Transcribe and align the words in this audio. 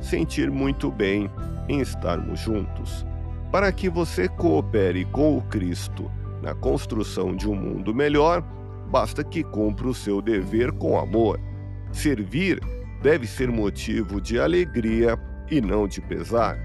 sentir 0.00 0.50
muito 0.50 0.90
bem 0.90 1.30
em 1.68 1.80
estarmos 1.80 2.40
juntos 2.40 3.06
para 3.50 3.72
que 3.72 3.88
você 3.88 4.28
coopere 4.28 5.04
com 5.06 5.38
o 5.38 5.42
Cristo 5.42 6.10
na 6.42 6.54
construção 6.54 7.34
de 7.34 7.48
um 7.48 7.54
mundo 7.54 7.94
melhor, 7.94 8.42
basta 8.90 9.24
que 9.24 9.42
cumpra 9.42 9.88
o 9.88 9.94
seu 9.94 10.20
dever 10.20 10.70
com 10.72 10.98
amor. 10.98 11.40
Servir 11.90 12.60
deve 13.02 13.26
ser 13.26 13.50
motivo 13.50 14.20
de 14.20 14.38
alegria 14.38 15.18
e 15.50 15.60
não 15.60 15.88
de 15.88 16.00
pesar. 16.00 16.58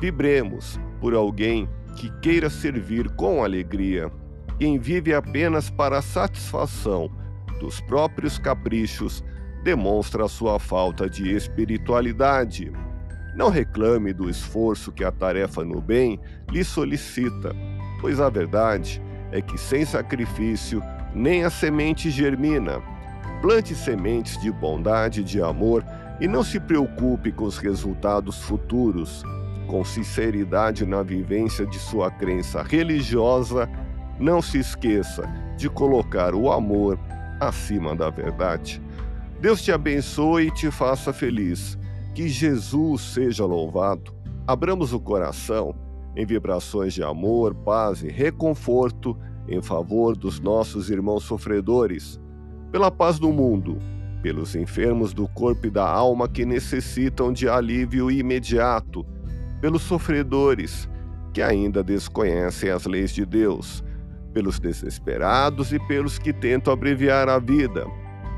Vibremos 0.00 0.78
por 1.00 1.14
alguém 1.14 1.68
que 1.96 2.10
queira 2.20 2.50
servir 2.50 3.08
com 3.14 3.44
alegria. 3.44 4.10
Quem 4.58 4.78
vive 4.78 5.14
apenas 5.14 5.70
para 5.70 5.98
a 5.98 6.02
satisfação 6.02 7.10
dos 7.60 7.80
próprios 7.82 8.38
caprichos 8.38 9.22
demonstra 9.64 10.28
sua 10.28 10.58
falta 10.58 11.08
de 11.08 11.34
espiritualidade. 11.34 12.70
Não 13.34 13.48
reclame 13.48 14.12
do 14.12 14.28
esforço 14.28 14.92
que 14.92 15.02
a 15.02 15.10
tarefa 15.10 15.64
no 15.64 15.80
bem 15.80 16.20
lhe 16.50 16.62
solicita, 16.62 17.56
pois 17.98 18.20
a 18.20 18.28
verdade 18.28 19.02
é 19.32 19.40
que 19.40 19.56
sem 19.56 19.86
sacrifício 19.86 20.82
nem 21.14 21.44
a 21.44 21.50
semente 21.50 22.10
germina. 22.10 22.82
Plante 23.40 23.74
sementes 23.74 24.38
de 24.40 24.52
bondade 24.52 25.22
e 25.22 25.24
de 25.24 25.40
amor 25.40 25.82
e 26.20 26.28
não 26.28 26.44
se 26.44 26.60
preocupe 26.60 27.32
com 27.32 27.44
os 27.44 27.56
resultados 27.56 28.42
futuros. 28.42 29.24
Com 29.66 29.82
sinceridade 29.82 30.84
na 30.84 31.02
vivência 31.02 31.66
de 31.66 31.78
sua 31.78 32.10
crença 32.10 32.62
religiosa, 32.62 33.66
não 34.20 34.42
se 34.42 34.58
esqueça 34.58 35.26
de 35.56 35.70
colocar 35.70 36.34
o 36.34 36.52
amor 36.52 36.98
acima 37.40 37.96
da 37.96 38.10
verdade. 38.10 38.80
Deus 39.40 39.62
te 39.62 39.72
abençoe 39.72 40.46
e 40.46 40.50
te 40.50 40.70
faça 40.70 41.12
feliz. 41.12 41.78
Que 42.14 42.28
Jesus 42.28 43.02
seja 43.02 43.44
louvado. 43.44 44.14
Abramos 44.46 44.92
o 44.92 45.00
coração 45.00 45.74
em 46.16 46.24
vibrações 46.24 46.94
de 46.94 47.02
amor, 47.02 47.54
paz 47.54 48.02
e 48.02 48.08
reconforto 48.08 49.16
em 49.48 49.60
favor 49.60 50.16
dos 50.16 50.40
nossos 50.40 50.90
irmãos 50.90 51.24
sofredores, 51.24 52.20
pela 52.70 52.90
paz 52.90 53.18
do 53.18 53.32
mundo, 53.32 53.78
pelos 54.22 54.54
enfermos 54.54 55.12
do 55.12 55.28
corpo 55.28 55.66
e 55.66 55.70
da 55.70 55.88
alma 55.88 56.28
que 56.28 56.46
necessitam 56.46 57.32
de 57.32 57.48
alívio 57.48 58.10
imediato, 58.10 59.04
pelos 59.60 59.82
sofredores 59.82 60.88
que 61.32 61.42
ainda 61.42 61.82
desconhecem 61.82 62.70
as 62.70 62.86
leis 62.86 63.12
de 63.12 63.26
Deus, 63.26 63.84
pelos 64.32 64.58
desesperados 64.58 65.72
e 65.72 65.78
pelos 65.80 66.18
que 66.18 66.32
tentam 66.32 66.72
abreviar 66.72 67.28
a 67.28 67.38
vida, 67.38 67.86